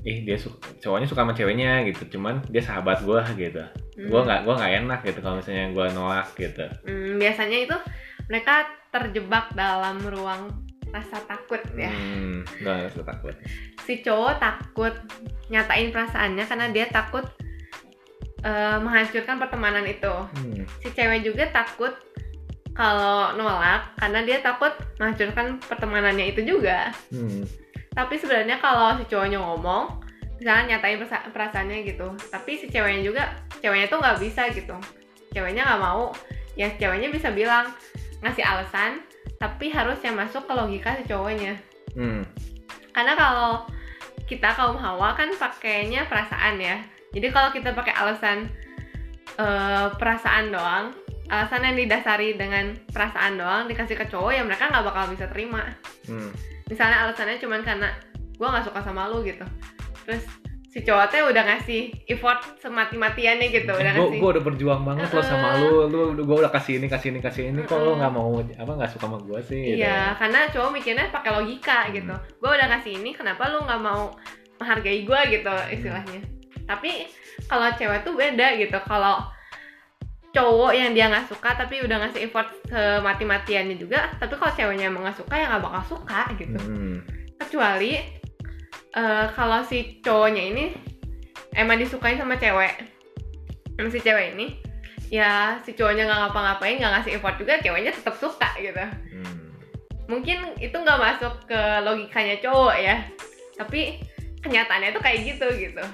ih 0.00 0.24
dia 0.24 0.40
su- 0.40 0.56
cowoknya 0.80 1.04
suka 1.04 1.20
sama 1.20 1.36
ceweknya 1.36 1.84
gitu 1.84 2.16
cuman 2.16 2.40
dia 2.48 2.64
sahabat 2.64 3.04
gua 3.04 3.20
gitu 3.36 3.60
Hmm. 4.00 4.08
gua 4.08 4.24
nggak 4.24 4.40
gua 4.48 4.54
nggak 4.56 4.72
enak 4.80 5.00
gitu 5.04 5.18
kalau 5.20 5.36
misalnya 5.36 5.64
gua 5.70 5.86
nolak 5.92 6.32
gitu 6.32 6.64
Hmm, 6.88 7.20
biasanya 7.20 7.58
itu 7.60 7.76
mereka 8.24 8.54
terjebak 8.88 9.52
dalam 9.52 10.00
ruang 10.00 10.42
rasa 10.88 11.20
takut 11.22 11.60
ya. 11.76 11.92
hmm 11.92 12.48
usah 12.64 13.04
takut 13.04 13.36
Si 13.84 14.00
cowok 14.00 14.40
takut 14.40 14.94
nyatain 15.46 15.92
perasaannya 15.92 16.44
karena 16.48 16.66
dia 16.72 16.88
takut 16.88 17.28
eh, 18.44 18.76
menghancurkan 18.80 19.36
pertemanan 19.36 19.84
itu. 19.86 20.10
hmm. 20.10 20.64
Si 20.80 20.88
cewek 20.92 21.24
juga 21.24 21.48
takut 21.52 21.92
kalau 22.74 23.36
nolak 23.36 23.92
karena 23.98 24.24
dia 24.24 24.38
takut 24.40 24.72
menghancurkan 24.96 25.60
pertemanannya 25.60 26.32
itu 26.32 26.40
juga. 26.46 26.94
Hmm. 27.12 27.44
Tapi 27.90 28.14
sebenarnya 28.16 28.62
kalau 28.62 28.96
si 28.96 29.04
cowoknya 29.10 29.42
ngomong, 29.42 29.98
misalnya 30.38 30.78
nyatain 30.78 30.96
perasa- 30.96 31.28
perasaannya 31.28 31.78
gitu, 31.84 32.08
tapi 32.30 32.56
si 32.56 32.70
ceweknya 32.70 33.02
juga, 33.02 33.22
ceweknya 33.60 33.90
tuh 33.90 33.98
nggak 33.98 34.18
bisa 34.22 34.48
gitu. 34.54 34.76
Ceweknya 35.34 35.66
nggak 35.66 35.82
mau, 35.82 36.14
ya 36.54 36.70
ceweknya 36.78 37.10
bisa 37.10 37.34
bilang 37.34 37.68
ngasih 38.22 38.46
alasan, 38.46 39.02
tapi 39.36 39.68
harus 39.74 39.98
yang 40.00 40.16
masuk 40.16 40.46
ke 40.46 40.52
logika 40.54 40.96
si 40.96 41.04
cowoknya. 41.10 41.58
Hmm. 41.98 42.22
Karena 42.94 43.12
kalau 43.18 43.52
kita 44.30 44.54
kaum 44.54 44.78
hawa 44.78 45.18
kan 45.18 45.34
pakainya 45.34 46.06
perasaan 46.06 46.62
ya. 46.62 46.78
Jadi 47.10 47.26
kalau 47.30 47.50
kita 47.50 47.74
pakai 47.74 47.94
alasan 47.94 48.46
eh, 49.34 49.88
perasaan 49.94 50.50
doang, 50.50 50.94
alasan 51.30 51.62
yang 51.62 51.76
didasari 51.78 52.34
dengan 52.34 52.74
perasaan 52.90 53.38
doang 53.38 53.70
dikasih 53.70 53.94
ke 53.94 54.06
cowok 54.10 54.34
ya 54.34 54.42
mereka 54.42 54.66
nggak 54.66 54.84
bakal 54.84 55.04
bisa 55.14 55.30
terima 55.30 55.62
Hmm. 56.10 56.34
misalnya 56.66 57.06
alasannya 57.06 57.38
cuman 57.38 57.62
karena 57.62 57.88
gue 58.34 58.42
nggak 58.42 58.66
suka 58.66 58.82
sama 58.82 59.06
lu 59.06 59.22
gitu 59.22 59.46
terus 60.02 60.26
si 60.66 60.82
cowok 60.82 61.06
teh 61.06 61.22
udah 61.22 61.42
ngasih 61.46 61.94
effort 62.10 62.58
semati-matiannya 62.58 63.46
gitu 63.46 63.70
udah 63.70 63.92
Gue 63.94 64.10
ngasih 64.10 64.22
udah 64.26 64.42
berjuang 64.42 64.82
banget 64.82 65.06
lo 65.14 65.22
sama 65.22 65.48
lu, 65.62 65.86
lu 65.86 66.18
gue 66.18 66.36
udah 66.42 66.50
kasih 66.50 66.82
ini 66.82 66.90
kasih 66.90 67.14
ini 67.14 67.20
kasih 67.22 67.42
ini, 67.54 67.62
kok 67.62 67.78
lo 67.78 67.94
nggak 67.94 68.10
mau 68.10 68.42
apa 68.42 68.72
nggak 68.74 68.90
suka 68.90 69.06
sama 69.06 69.18
gue 69.22 69.38
sih? 69.46 69.58
gitu. 69.60 69.86
iya 69.86 70.18
karena 70.18 70.50
cowok 70.50 70.70
mikirnya 70.74 71.06
pakai 71.14 71.30
logika 71.30 71.78
gitu 71.94 72.14
gue 72.14 72.50
udah 72.50 72.68
kasih 72.74 72.98
ini 72.98 73.14
kenapa 73.14 73.46
lu 73.54 73.62
nggak 73.62 73.82
mau 73.82 74.10
menghargai 74.58 75.06
gue 75.06 75.20
gitu 75.30 75.54
istilahnya 75.78 76.22
tapi 76.70 77.10
kalau 77.50 77.66
cewek 77.74 78.06
tuh 78.06 78.14
beda 78.14 78.54
gitu. 78.54 78.78
Kalau 78.86 79.26
cowok 80.30 80.72
yang 80.78 80.94
dia 80.94 81.10
nggak 81.10 81.26
suka 81.26 81.58
tapi 81.58 81.82
udah 81.82 82.06
ngasih 82.06 82.30
effort 82.30 82.46
semati-matiannya 82.70 83.74
juga 83.74 84.14
tapi 84.14 84.38
kalau 84.38 84.54
ceweknya 84.54 84.86
emang 84.86 85.02
nggak 85.02 85.18
suka 85.18 85.34
ya 85.34 85.50
nggak 85.50 85.64
bakal 85.66 85.82
suka 85.98 86.22
gitu. 86.38 86.60
Hmm. 86.62 87.02
kecuali 87.34 87.98
eh, 88.94 89.26
kalau 89.34 89.66
si 89.66 89.98
cowoknya 89.98 90.42
ini 90.54 90.64
emang 91.58 91.82
disukai 91.82 92.14
sama 92.14 92.38
cewek 92.38 92.78
sama 93.74 93.90
si 93.90 93.98
cewek 93.98 94.38
ini 94.38 94.54
ya 95.10 95.58
si 95.66 95.74
cowoknya 95.74 96.06
nggak 96.06 96.20
ngapa-ngapain 96.30 96.78
nggak 96.78 96.92
ngasih 96.94 97.18
effort 97.18 97.34
juga 97.34 97.58
ceweknya 97.58 97.90
tetap 97.90 98.14
suka 98.14 98.54
gitu. 98.62 98.78
Hmm. 98.78 99.50
mungkin 100.06 100.54
itu 100.62 100.74
nggak 100.78 101.00
masuk 101.10 101.34
ke 101.50 101.60
logikanya 101.82 102.38
cowok 102.38 102.76
ya. 102.78 103.02
Tapi 103.58 103.98
kenyataannya 104.46 104.94
tuh 104.94 105.02
kayak 105.02 105.26
gitu 105.26 105.46
gitu 105.58 105.84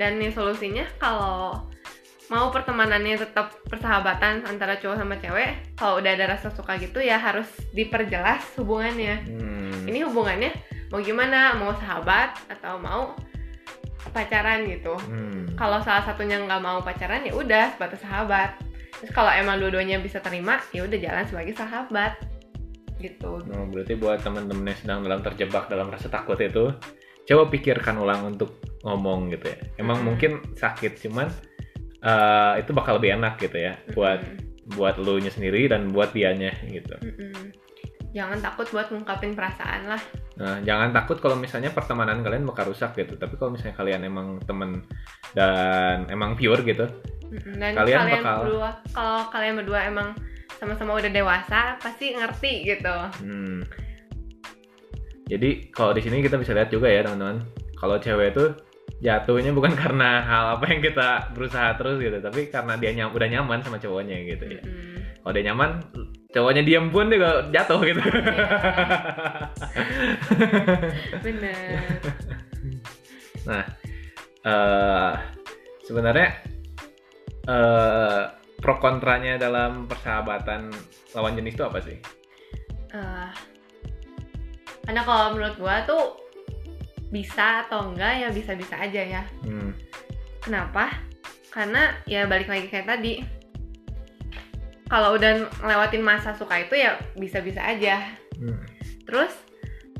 dan 0.00 0.16
nih 0.16 0.32
solusinya 0.32 0.88
kalau 0.96 1.60
mau 2.32 2.48
pertemanannya 2.48 3.20
tetap 3.20 3.52
persahabatan 3.68 4.48
antara 4.48 4.80
cowok 4.80 4.96
sama 4.96 5.20
cewek 5.20 5.76
kalau 5.76 6.00
udah 6.00 6.16
ada 6.16 6.32
rasa 6.32 6.48
suka 6.48 6.80
gitu 6.80 7.04
ya 7.04 7.20
harus 7.20 7.46
diperjelas 7.76 8.56
hubungannya. 8.56 9.20
Hmm. 9.28 9.84
ini 9.84 10.00
hubungannya 10.08 10.56
mau 10.88 11.04
gimana? 11.04 11.52
Mau 11.60 11.76
sahabat 11.76 12.32
atau 12.48 12.80
mau 12.80 13.12
pacaran 14.16 14.64
gitu. 14.64 14.96
Hmm. 14.96 15.52
kalau 15.60 15.76
salah 15.84 16.00
satunya 16.08 16.40
nggak 16.40 16.64
mau 16.64 16.80
pacaran 16.80 17.20
ya 17.20 17.36
udah 17.36 17.76
sebatas 17.76 18.00
sahabat. 18.00 18.56
Terus 19.04 19.12
kalau 19.12 19.28
emang 19.28 19.60
dua-duanya 19.60 20.00
bisa 20.00 20.24
terima 20.24 20.64
ya 20.72 20.88
udah 20.88 20.96
jalan 20.96 21.28
sebagai 21.28 21.52
sahabat. 21.52 22.16
Gitu. 22.96 23.28
Oh, 23.28 23.66
berarti 23.68 23.96
buat 24.00 24.24
teman-teman 24.24 24.72
yang 24.72 24.80
sedang 24.80 24.98
dalam 25.04 25.20
terjebak 25.20 25.68
dalam 25.72 25.88
rasa 25.88 26.12
takut 26.12 26.36
itu, 26.36 26.68
coba 27.28 27.42
pikirkan 27.48 27.96
ulang 27.96 28.36
untuk 28.36 28.60
ngomong 28.82 29.28
gitu 29.32 29.52
ya. 29.52 29.58
Emang 29.76 30.00
Mm-mm. 30.00 30.06
mungkin 30.16 30.30
sakit, 30.56 31.00
cuman 31.04 31.28
eh, 32.00 32.52
itu 32.64 32.70
bakal 32.72 32.96
lebih 32.96 33.16
enak 33.20 33.36
gitu 33.38 33.60
ya 33.60 33.76
buat 33.92 34.20
Mm-mm. 34.24 34.72
buat 34.76 34.96
lu 35.02 35.18
nya 35.20 35.28
sendiri 35.28 35.68
dan 35.68 35.92
buat 35.92 36.14
dianya 36.14 36.54
gitu. 36.64 36.94
Mm-mm. 37.02 37.52
jangan 38.10 38.42
takut 38.42 38.66
buat 38.74 38.90
ngungkapin 38.90 39.38
perasaan 39.38 39.86
lah 39.86 40.02
Nah, 40.40 40.56
jangan 40.64 40.88
takut 40.96 41.20
kalau 41.20 41.36
misalnya 41.36 41.68
pertemanan 41.68 42.24
kalian 42.24 42.48
bakal 42.48 42.72
rusak 42.72 42.96
gitu. 42.96 43.12
Tapi 43.20 43.36
kalau 43.36 43.52
misalnya 43.52 43.76
kalian 43.76 44.08
emang 44.08 44.40
temen 44.48 44.80
dan 45.36 46.08
emang 46.08 46.32
pure 46.32 46.64
gitu, 46.64 46.88
Mm-mm. 47.28 47.60
Dan 47.60 47.76
Kalian 47.76 47.98
kalian, 48.08 48.22
bakal- 48.24 48.42
berdua, 48.48 48.70
kalau 48.96 49.20
kalian 49.28 49.54
berdua 49.60 49.80
emang 49.84 50.08
sama-sama 50.56 50.96
udah 50.96 51.12
dewasa, 51.12 51.76
pasti 51.76 52.16
ngerti 52.16 52.52
gitu. 52.72 52.96
hmm. 53.20 53.68
Jadi 55.28 55.70
kalau 55.70 55.92
di 55.92 56.02
sini 56.02 56.24
kita 56.24 56.40
bisa 56.40 56.56
lihat 56.56 56.72
juga 56.72 56.88
ya 56.90 57.04
teman-teman, 57.04 57.44
kalau 57.78 58.00
cewek 58.00 58.32
itu 58.34 58.44
jatuhnya 59.00 59.56
bukan 59.56 59.72
karena 59.82 60.20
hal 60.24 60.60
apa 60.60 60.64
yang 60.68 60.80
kita 60.84 61.32
berusaha 61.32 61.72
terus 61.80 61.96
gitu, 62.00 62.20
tapi 62.20 62.52
karena 62.52 62.76
dia 62.76 62.92
nyam, 62.92 63.12
udah 63.16 63.28
nyaman 63.28 63.64
sama 63.64 63.80
cowoknya 63.80 64.16
gitu 64.28 64.44
ya. 64.46 64.62
Mm-mm. 64.62 64.88
Kalau 65.20 65.32
dia 65.36 65.44
nyaman, 65.52 65.70
cowoknya 66.32 66.62
diem 66.64 66.88
pun 66.88 67.12
juga 67.12 67.44
jatuh 67.52 67.80
gitu. 67.84 68.00
Bener. 71.24 72.00
Nah, 73.44 73.64
eh 74.44 75.12
sebenarnya 75.84 76.28
eh 77.48 78.22
pro 78.60 78.76
kontranya 78.76 79.40
dalam 79.40 79.88
persahabatan 79.88 80.68
lawan 81.16 81.36
jenis 81.36 81.56
itu 81.56 81.64
apa 81.64 81.78
sih? 81.80 81.96
Eh, 82.92 83.28
karena 84.84 85.02
kalau 85.04 85.36
menurut 85.36 85.56
gua 85.56 85.84
tuh 85.88 86.20
bisa 87.10 87.66
atau 87.66 87.90
enggak 87.90 88.22
ya 88.22 88.28
bisa-bisa 88.30 88.78
aja 88.78 89.02
ya. 89.02 89.22
Hmm. 89.42 89.74
Kenapa? 90.40 90.94
Karena 91.50 91.94
ya 92.06 92.24
balik 92.30 92.46
lagi 92.46 92.70
kayak 92.70 92.86
tadi. 92.86 93.20
Kalau 94.90 95.14
udah 95.14 95.46
ngelewatin 95.62 96.02
masa 96.02 96.34
suka 96.34 96.66
itu 96.66 96.74
ya 96.78 96.98
bisa-bisa 97.18 97.62
aja. 97.62 98.02
Hmm. 98.38 98.58
Terus 99.06 99.30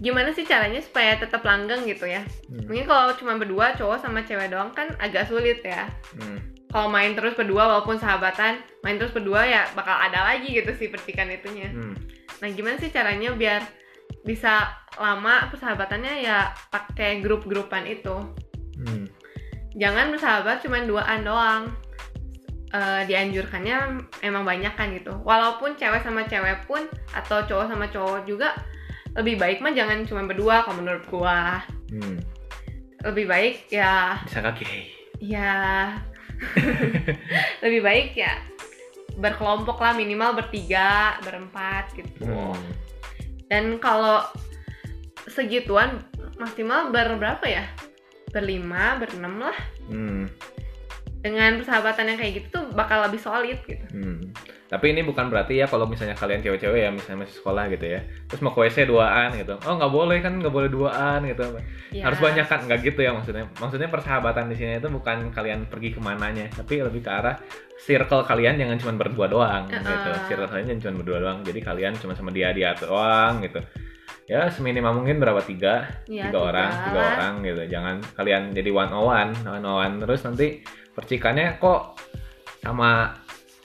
gimana 0.01 0.33
sih 0.33 0.49
caranya 0.49 0.81
supaya 0.81 1.19
tetap 1.19 1.43
langgeng 1.43 1.87
gitu 1.87 2.07
ya? 2.07 2.23
Hmm. 2.49 2.67
Mungkin 2.67 2.87
kalau 2.87 3.15
cuma 3.19 3.37
berdua 3.37 3.75
cowok 3.77 3.99
sama 4.01 4.23
cewek 4.25 4.51
doang 4.51 4.71
kan 4.75 4.95
agak 5.03 5.27
sulit 5.27 5.63
ya. 5.63 5.91
Hmm. 6.17 6.39
Kalau 6.71 6.87
main 6.87 7.19
terus 7.19 7.35
berdua 7.35 7.67
walaupun 7.67 7.99
sahabatan, 7.99 8.63
main 8.87 8.95
terus 8.95 9.11
berdua 9.11 9.43
ya 9.43 9.67
bakal 9.75 9.99
ada 9.99 10.23
lagi 10.23 10.55
gitu 10.55 10.71
sih 10.79 10.87
percikan 10.87 11.27
itunya. 11.27 11.75
Hmm. 11.75 11.99
Nah, 12.41 12.49
gimana 12.55 12.79
sih 12.79 12.95
caranya 12.95 13.35
biar 13.35 13.61
bisa 14.21 14.69
lama 14.97 15.49
persahabatannya 15.49 16.21
ya 16.21 16.51
pakai 16.69 17.21
grup-grupan 17.21 17.87
itu. 17.87 18.17
Hmm. 18.77 19.07
Jangan 19.73 20.11
bersahabat 20.11 20.61
cuma 20.61 20.83
duaan 20.83 21.23
doang. 21.23 21.63
Eh, 22.71 23.03
dianjurkannya 23.05 23.99
emang 24.23 24.47
banyak 24.47 24.71
kan 24.75 24.95
gitu. 24.95 25.11
Walaupun 25.23 25.75
cewek 25.75 26.03
sama 26.03 26.23
cewek 26.25 26.63
pun 26.65 26.87
atau 27.11 27.43
cowok 27.43 27.67
sama 27.67 27.87
cowok 27.87 28.23
juga 28.25 28.55
lebih 29.11 29.43
baik 29.43 29.59
mah 29.59 29.75
jangan 29.75 30.07
cuma 30.07 30.23
berdua 30.23 30.63
kalau 30.63 30.79
menurut 30.79 31.03
gua. 31.11 31.59
Hmm. 31.91 32.23
Lebih 33.03 33.27
baik 33.27 33.57
ya 33.69 34.21
Bisa 34.23 34.39
kaki. 34.39 34.67
ya 35.19 35.93
lebih 37.61 37.81
baik 37.81 38.17
ya 38.17 38.33
berkelompok 39.17 39.77
lah 39.77 39.93
minimal 39.93 40.33
bertiga 40.33 41.21
berempat 41.21 41.93
gitu 41.93 42.25
Hmm. 42.25 42.57
Dan 43.51 43.77
kalau 43.77 44.23
segituan 45.27 46.01
maksimal 46.39 46.89
berberapa 46.89 47.43
ya 47.45 47.67
berlima 48.31 48.97
berenam 48.97 49.43
lah 49.43 49.59
Hmm. 49.91 50.31
dengan 51.21 51.59
persahabatan 51.59 52.15
yang 52.15 52.19
kayak 52.19 52.33
gitu 52.39 52.49
tuh 52.49 52.65
bakal 52.73 53.03
lebih 53.05 53.19
solid 53.19 53.59
gitu 53.67 53.85
Hmm. 53.91 54.31
Tapi 54.71 54.95
ini 54.95 55.03
bukan 55.03 55.27
berarti 55.35 55.59
ya 55.59 55.67
kalau 55.67 55.83
misalnya 55.91 56.15
kalian 56.15 56.47
cewek-cewek 56.47 56.79
ya 56.79 56.95
misalnya 56.95 57.27
masih 57.27 57.43
sekolah 57.43 57.67
gitu 57.75 57.91
ya, 57.91 58.07
terus 58.31 58.39
mau 58.39 58.55
ke 58.55 58.63
WC 58.63 58.87
duaan 58.87 59.35
gitu, 59.35 59.59
oh 59.67 59.75
nggak 59.75 59.91
boleh 59.91 60.23
kan 60.23 60.39
nggak 60.39 60.55
boleh 60.55 60.71
duaan 60.71 61.27
gitu, 61.27 61.43
ya, 61.91 62.07
harus 62.07 62.23
banyak 62.23 62.47
kan 62.47 62.63
nggak 62.71 62.81
gitu 62.87 63.03
ya 63.03 63.11
maksudnya. 63.11 63.51
Maksudnya 63.59 63.91
persahabatan 63.91 64.47
di 64.47 64.55
sini 64.55 64.79
itu 64.79 64.87
bukan 64.87 65.35
kalian 65.35 65.67
pergi 65.67 65.91
ke 65.91 65.99
mananya, 65.99 66.47
tapi 66.55 66.87
lebih 66.87 67.03
ke 67.03 67.11
arah 67.11 67.35
circle 67.83 68.23
kalian 68.23 68.63
jangan 68.63 68.79
cuma 68.79 68.93
berdua 68.95 69.27
doang 69.27 69.67
Uh-uh. 69.67 69.83
gitu. 69.83 70.11
Circle 70.31 70.49
kalian 70.55 70.67
jangan 70.71 70.81
cuma 70.87 70.95
berdua 71.03 71.19
doang, 71.19 71.39
jadi 71.43 71.61
kalian 71.67 71.93
cuma 71.99 72.15
sama 72.15 72.31
dia 72.31 72.55
dia 72.55 72.71
doang 72.79 73.43
gitu. 73.43 73.59
Ya 74.31 74.47
seminimal 74.55 74.95
mungkin 75.03 75.19
berapa 75.19 75.43
tiga, 75.43 75.91
Ya, 76.07 76.31
tiga 76.31 76.39
orang, 76.47 76.71
tiga 76.71 77.01
orang 77.03 77.33
gitu. 77.43 77.63
Jangan 77.67 77.99
kalian 78.15 78.55
jadi 78.55 78.71
one 78.71 78.95
on 78.95 79.03
one, 79.03 79.31
one 79.43 79.67
on 79.67 79.83
one 79.83 79.95
terus 79.99 80.23
nanti 80.23 80.63
percikannya 80.95 81.59
kok 81.59 81.99
sama 82.63 83.19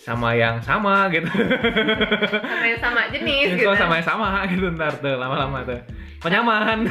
sama 0.06 0.38
yang 0.38 0.62
sama 0.62 1.10
gitu. 1.10 1.26
sama 1.26 2.66
yang 2.70 2.78
sama 2.80 3.02
jenis 3.10 3.58
gitu 3.58 3.74
sama 3.74 3.98
yang 3.98 4.06
sama 4.06 4.28
gitu 4.46 4.66
ntar 4.78 4.94
tuh 5.02 5.18
lama-lama 5.18 5.66
tuh. 5.66 5.82
Kok 6.22 6.30
nyaman. 6.30 6.86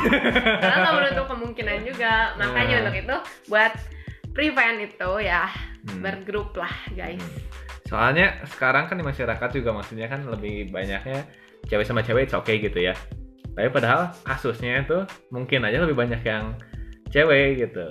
karena 0.58 0.76
nggak 0.82 0.94
menutup 0.98 1.26
kemungkinan 1.30 1.78
juga 1.86 2.34
makanya 2.34 2.74
Nah. 2.74 2.80
untuk 2.86 2.96
itu 2.98 3.16
buat 3.48 3.72
prevent 4.34 4.78
itu 4.82 5.10
ya 5.22 5.46
Hmm. 5.84 6.00
bergrup 6.00 6.56
lah 6.56 6.72
guys 6.96 7.20
Soalnya 7.84 8.40
sekarang 8.48 8.88
kan 8.88 8.96
di 8.96 9.04
masyarakat 9.04 9.48
juga 9.52 9.76
maksudnya 9.76 10.08
kan 10.08 10.24
lebih 10.24 10.72
banyaknya 10.72 11.28
cewek 11.68 11.84
sama 11.84 12.00
cewek 12.00 12.24
it's 12.24 12.32
okay 12.32 12.56
gitu 12.56 12.80
ya. 12.80 12.96
Tapi 13.52 13.68
padahal 13.68 14.08
kasusnya 14.24 14.80
itu 14.82 15.04
mungkin 15.28 15.62
aja 15.62 15.84
lebih 15.84 15.92
banyak 15.92 16.24
yang 16.24 16.56
cewek 17.12 17.68
gitu. 17.68 17.84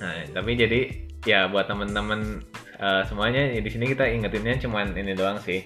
Nah, 0.00 0.24
tapi 0.32 0.56
jadi 0.56 0.80
ya 1.22 1.46
buat 1.46 1.68
temen-temen 1.68 2.40
eh, 2.82 3.02
semuanya 3.06 3.54
ya 3.54 3.62
di 3.62 3.70
sini 3.70 3.86
kita 3.86 4.10
ingetinnya 4.10 4.58
cuman 4.58 4.90
ini 4.98 5.14
doang 5.14 5.38
sih. 5.38 5.62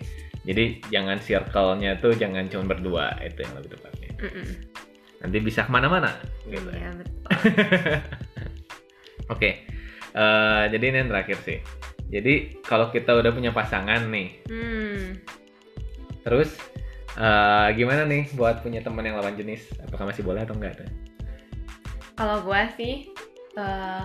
Jadi 0.47 0.79
jangan 0.95 1.19
circle-nya 1.19 1.99
tuh 1.99 2.15
jangan 2.15 2.47
cuma 2.47 2.71
berdua 2.71 3.19
itu 3.19 3.43
yang 3.43 3.55
lebih 3.59 3.75
tepatnya. 3.75 4.11
Mm-mm. 4.23 4.47
Nanti 5.25 5.37
bisa 5.43 5.67
ke 5.67 5.73
mana-mana 5.73 6.13
gitu. 6.47 6.71
Iya, 6.71 6.95
betul. 6.95 7.23
Oke, 9.35 9.67
eh, 10.15 10.63
jadi 10.71 10.85
ini 10.87 10.97
yang 11.03 11.11
terakhir 11.11 11.39
sih. 11.43 11.59
Jadi 12.07 12.63
kalau 12.63 12.95
kita 12.95 13.19
udah 13.19 13.35
punya 13.35 13.51
pasangan 13.51 14.07
nih, 14.07 14.29
Hmm. 14.47 15.19
terus 16.23 16.55
eh, 17.19 17.69
gimana 17.75 18.07
nih 18.07 18.31
buat 18.39 18.63
punya 18.63 18.79
teman 18.87 19.03
yang 19.03 19.19
lawan 19.19 19.35
jenis? 19.35 19.67
Apakah 19.83 20.15
masih 20.15 20.23
boleh 20.23 20.47
atau 20.47 20.55
enggak? 20.55 20.79
tuh? 20.79 20.89
Kalau 22.15 22.47
gue 22.47 22.63
sih, 22.79 22.95
eh 23.59 24.05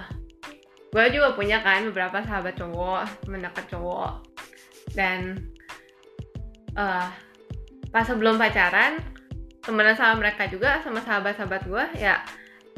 gue 0.91 1.05
juga 1.15 1.33
punya 1.33 1.63
kan 1.63 1.87
beberapa 1.87 2.19
sahabat 2.19 2.59
cowok, 2.59 3.23
temen 3.23 3.39
dekat 3.39 3.65
cowok, 3.71 4.11
dan 4.91 5.39
eh 6.75 7.07
pas 7.91 8.07
sebelum 8.07 8.39
pacaran 8.39 8.99
temenan 9.63 9.95
sama 9.95 10.19
mereka 10.23 10.47
juga 10.47 10.79
sama 10.83 11.03
sahabat-sahabat 11.03 11.63
gue 11.67 11.85
ya 11.99 12.23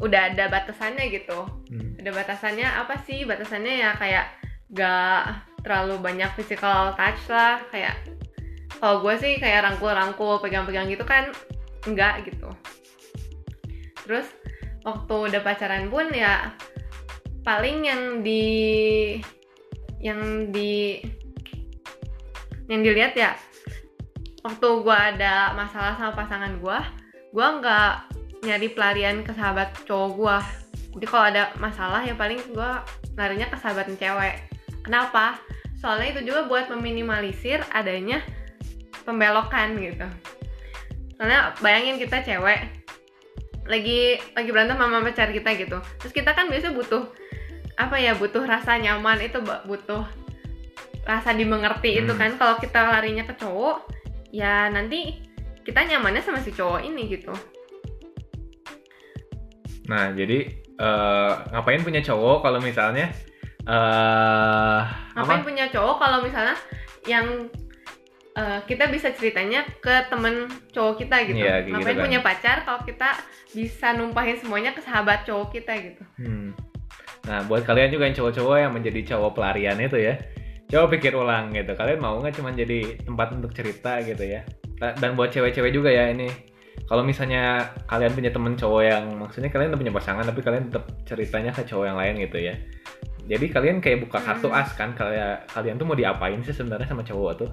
udah 0.02 0.34
ada 0.34 0.50
batasannya 0.50 1.10
gitu. 1.10 1.46
Hmm. 1.70 1.94
Ada 2.02 2.10
batasannya 2.10 2.66
apa 2.66 2.98
sih? 3.06 3.22
Batasannya 3.22 3.74
ya 3.78 3.90
kayak 3.94 4.26
gak 4.74 5.22
terlalu 5.62 6.02
banyak 6.02 6.28
physical 6.34 6.92
touch 6.98 7.30
lah, 7.30 7.62
kayak 7.70 7.94
kalau 8.82 9.00
gue 9.00 9.14
sih 9.16 9.38
kayak 9.40 9.64
rangkul-rangkul, 9.64 10.42
pegang-pegang 10.42 10.90
gitu 10.90 11.06
kan 11.06 11.30
enggak 11.88 12.26
gitu. 12.26 12.50
Terus 14.04 14.28
waktu 14.84 15.14
udah 15.32 15.40
pacaran 15.40 15.88
pun 15.88 16.10
ya 16.12 16.52
paling 17.44 17.84
yang 17.84 18.02
di 18.24 18.44
yang 20.00 20.48
di 20.48 21.04
yang 22.66 22.80
dilihat 22.80 23.12
ya 23.12 23.36
waktu 24.40 24.68
gua 24.80 25.12
ada 25.12 25.52
masalah 25.52 25.96
sama 26.00 26.12
pasangan 26.16 26.56
gua 26.58 26.80
gua 27.36 27.60
nggak 27.60 27.92
nyari 28.44 28.68
pelarian 28.72 29.24
ke 29.24 29.32
sahabat 29.32 29.72
cowok 29.84 30.10
gua. 30.16 30.38
Jadi 30.94 31.06
kalau 31.10 31.24
ada 31.28 31.52
masalah 31.60 32.00
ya 32.04 32.16
paling 32.16 32.40
gua 32.52 32.84
larinya 33.16 33.48
ke 33.52 33.56
sahabat 33.60 33.92
cewek. 33.96 34.36
Kenapa? 34.84 35.40
Soalnya 35.80 36.16
itu 36.16 36.32
juga 36.32 36.48
buat 36.48 36.68
meminimalisir 36.72 37.60
adanya 37.72 38.24
pembelokan 39.04 39.76
gitu. 39.80 40.08
Soalnya 41.16 41.52
bayangin 41.60 42.00
kita 42.00 42.24
cewek 42.24 42.84
lagi 43.64 44.20
lagi 44.36 44.50
berantem 44.52 44.76
sama 44.76 45.00
pacar 45.00 45.32
kita 45.32 45.50
gitu. 45.56 45.78
Terus 46.00 46.12
kita 46.12 46.36
kan 46.36 46.52
biasa 46.52 46.76
butuh 46.76 47.08
apa 47.76 47.96
ya 47.96 48.14
butuh 48.14 48.42
rasa 48.42 48.76
nyaman 48.76 49.18
itu 49.20 49.38
butuh 49.64 50.06
rasa 51.02 51.30
dimengerti 51.32 51.98
itu 51.98 52.08
Hmm. 52.08 52.18
kan 52.18 52.30
kalau 52.34 52.54
kita 52.56 52.80
larinya 52.88 53.24
ke 53.24 53.34
cowok 53.34 53.90
ya 54.30 54.66
nanti 54.68 55.20
kita 55.60 55.82
nyamannya 55.82 56.20
sama 56.20 56.38
si 56.38 56.50
cowok 56.50 56.80
ini 56.82 57.08
gitu 57.10 57.34
Nah, 59.84 60.10
jadi 60.10 60.48
eh, 60.74 61.32
ngapain 61.50 61.82
punya 61.82 62.00
cowok 62.00 62.40
kalau 62.40 62.56
misalnya 62.58 63.12
eh 63.64 64.80
ngapain 65.14 65.40
apa? 65.40 65.44
punya 65.44 65.66
cowok 65.68 65.96
kalau 65.98 66.18
misalnya 66.20 66.56
yang 67.04 67.48
eh, 68.34 68.60
kita 68.64 68.88
bisa 68.88 69.12
ceritanya 69.12 69.64
ke 69.78 70.08
temen 70.08 70.48
cowok 70.70 70.94
kita 70.98 71.16
gitu 71.24 71.36
kayak 71.38 71.64
gitu 71.64 71.74
ngapain 71.74 71.96
kan. 71.96 72.04
punya 72.04 72.20
pacar 72.20 72.56
kalau 72.62 72.80
kita 72.80 73.08
bisa 73.50 73.92
numpahin 73.92 74.36
semuanya 74.36 74.72
ke 74.72 74.80
sahabat 74.80 75.24
cowok 75.24 75.52
kita 75.52 75.72
gitu 75.76 76.04
Hmm. 76.16 76.56
Nah, 77.24 77.44
buat 77.48 77.64
kalian 77.64 77.88
juga 77.92 78.04
yang 78.08 78.16
cowok-cowok 78.16 78.56
yang 78.60 78.72
menjadi 78.72 79.00
cowok 79.16 79.32
pelarian 79.36 79.80
itu 79.80 79.96
ya, 79.96 80.14
coba 80.68 80.86
pikir 80.92 81.12
ulang 81.16 81.52
gitu. 81.56 81.72
Kalian 81.72 81.98
mau 82.00 82.20
nggak 82.20 82.36
cuma 82.36 82.52
jadi 82.52 83.00
tempat 83.00 83.32
untuk 83.36 83.56
cerita 83.56 84.00
gitu 84.04 84.24
ya? 84.24 84.44
Dan 84.76 85.16
buat 85.16 85.32
cewek-cewek 85.32 85.72
juga 85.72 85.88
ya 85.88 86.12
ini, 86.12 86.28
kalau 86.84 87.00
misalnya 87.00 87.72
kalian 87.88 88.12
punya 88.12 88.30
temen 88.34 88.52
cowok 88.58 88.82
yang 88.84 89.04
maksudnya 89.16 89.48
kalian 89.48 89.72
udah 89.72 89.80
punya 89.80 89.94
pasangan 89.94 90.24
tapi 90.26 90.40
kalian 90.44 90.64
tetap 90.68 90.84
ceritanya 91.08 91.50
ke 91.54 91.62
cowok 91.64 91.86
yang 91.88 91.98
lain 91.98 92.14
gitu 92.20 92.38
ya 92.44 92.54
jadi 93.24 93.46
kalian 93.48 93.76
kayak 93.80 94.04
buka 94.04 94.20
kartu 94.20 94.52
Hmm. 94.52 94.60
as 94.60 94.70
kan 94.76 94.92
kalian 94.92 95.40
kalian 95.48 95.76
tuh 95.80 95.86
mau 95.88 95.96
diapain 95.96 96.40
sih 96.44 96.52
sebenarnya 96.52 96.88
sama 96.92 97.00
cowok 97.00 97.32
tuh 97.40 97.50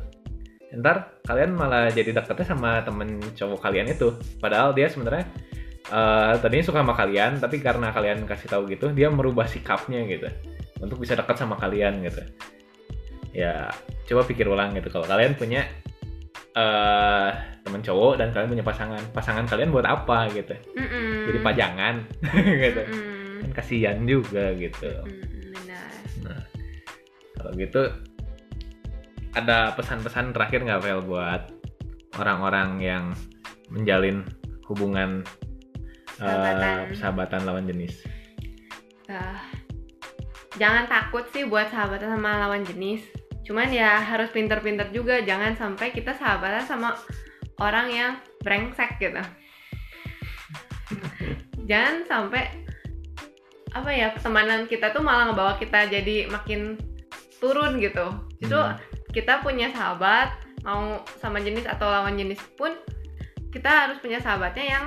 ntar 0.72 1.20
kalian 1.28 1.52
malah 1.56 1.92
jadi 1.92 2.16
deketnya 2.16 2.48
sama 2.48 2.80
temen 2.84 3.20
cowok 3.36 3.60
kalian 3.60 3.92
itu 3.92 4.16
padahal 4.40 4.72
dia 4.72 4.88
sebenarnya 4.88 5.28
eh, 5.92 6.34
tadinya 6.40 6.66
suka 6.66 6.80
sama 6.82 6.96
kalian 6.96 7.38
tapi 7.38 7.60
karena 7.60 7.92
kalian 7.92 8.24
kasih 8.24 8.48
tahu 8.48 8.72
gitu 8.72 8.90
dia 8.96 9.12
merubah 9.12 9.46
sikapnya 9.46 10.08
gitu. 10.08 10.32
Untuk 10.82 10.98
bisa 10.98 11.14
dekat 11.14 11.38
sama 11.38 11.60
kalian 11.60 12.02
gitu. 12.08 12.24
Ya 13.36 13.70
coba 14.08 14.26
pikir 14.26 14.48
ulang 14.48 14.74
gitu. 14.74 14.90
Kalau 14.90 15.06
kalian 15.06 15.36
punya 15.36 15.68
eh 16.52 17.32
temen 17.64 17.80
cowok 17.80 18.20
dan 18.20 18.36
kalian 18.36 18.50
punya 18.52 18.66
pasangan 18.66 19.04
pasangan 19.16 19.46
kalian 19.48 19.72
buat 19.72 19.88
apa 19.88 20.28
gitu? 20.34 20.56
Mm-mm. 20.76 21.32
jadi 21.32 21.40
pajangan. 21.44 21.96
Gitu. 22.66 22.82
Mm-mm. 22.82 23.40
kan 23.42 23.52
kasihan 23.58 23.98
juga 24.04 24.52
gitu. 24.58 24.92
Benar. 25.56 25.92
Nah 26.26 26.42
kalau 27.40 27.52
gitu 27.56 27.82
ada 29.32 29.72
pesan-pesan 29.80 30.36
terakhir 30.36 30.68
nggak 30.68 30.82
Vel 30.84 31.02
buat 31.08 31.48
orang-orang 32.20 32.70
yang 32.84 33.04
menjalin 33.72 34.28
hubungan 34.68 35.24
Sahabatan. 36.18 36.76
persahabatan 36.92 37.42
lawan 37.46 37.66
jenis. 37.68 38.04
Ah, 39.08 39.44
jangan 40.56 40.88
takut 40.88 41.28
sih 41.32 41.44
buat 41.44 41.68
sahabatan 41.72 42.16
sama 42.16 42.48
lawan 42.48 42.64
jenis. 42.64 43.04
Cuman 43.44 43.68
ya 43.72 44.00
harus 44.00 44.32
pinter-pinter 44.32 44.88
juga. 44.96 45.20
Jangan 45.20 45.56
sampai 45.56 45.92
kita 45.92 46.16
sahabatan 46.16 46.64
sama 46.64 46.96
orang 47.60 47.88
yang 47.92 48.12
brengsek 48.42 48.98
gitu. 49.00 49.20
Jangan 51.70 52.04
sampai 52.08 52.44
apa 53.72 53.88
ya 53.88 54.12
pertemanan 54.12 54.68
kita 54.68 54.92
tuh 54.92 55.00
malah 55.00 55.32
ngebawa 55.32 55.56
kita 55.56 55.88
jadi 55.88 56.28
makin 56.28 56.76
turun 57.40 57.80
gitu. 57.80 58.12
Justru 58.44 58.60
Hmm. 58.60 58.76
kita 59.12 59.40
punya 59.40 59.72
sahabat 59.72 60.36
mau 60.62 61.02
sama 61.18 61.42
jenis 61.42 61.66
atau 61.66 61.90
lawan 61.90 62.16
jenis 62.16 62.40
pun 62.56 62.72
kita 63.52 63.68
harus 63.68 63.98
punya 64.00 64.22
sahabatnya 64.22 64.66
yang 64.78 64.86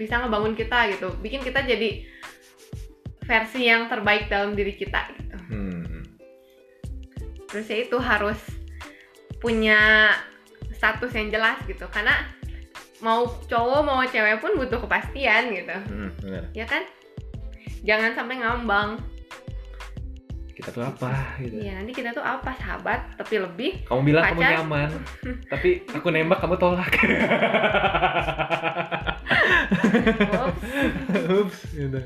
bisa 0.00 0.16
ngebangun 0.24 0.56
kita 0.56 0.88
gitu. 0.96 1.12
Bikin 1.20 1.44
kita 1.44 1.60
jadi 1.60 2.08
versi 3.28 3.68
yang 3.68 3.84
terbaik 3.92 4.32
dalam 4.32 4.56
diri 4.56 4.72
kita 4.72 5.12
gitu. 5.20 5.36
Hmm. 5.52 6.00
terus 7.50 7.66
ya 7.66 7.82
itu 7.82 7.98
harus 7.98 8.38
punya 9.42 10.14
status 10.72 11.12
yang 11.12 11.28
jelas 11.28 11.60
gitu. 11.68 11.84
Karena 11.92 12.16
mau 13.04 13.28
cowok 13.28 13.80
mau 13.84 14.00
cewek 14.08 14.40
pun 14.40 14.56
butuh 14.56 14.80
kepastian 14.80 15.52
gitu. 15.52 15.76
Hmm, 15.76 16.10
bener. 16.24 16.48
ya 16.56 16.64
kan? 16.64 16.86
Jangan 17.84 18.16
sampai 18.16 18.40
ngambang. 18.40 18.90
Kita 20.54 20.70
tuh 20.70 20.84
apa 20.86 21.40
gitu. 21.42 21.58
Ya 21.58 21.74
nanti 21.76 21.90
kita 21.90 22.14
tuh 22.14 22.22
apa? 22.22 22.54
Sahabat 22.54 23.18
tapi 23.18 23.42
lebih 23.42 23.82
kamu 23.88 24.14
bilang 24.14 24.24
kamu 24.30 24.40
Pacar. 24.40 24.52
nyaman 24.60 24.90
tapi 25.52 25.68
aku 25.90 26.06
nembak 26.12 26.38
kamu 26.38 26.54
tolak 26.60 26.92
Ups. 30.50 30.62
ups 31.30 31.58
gitu 31.70 32.00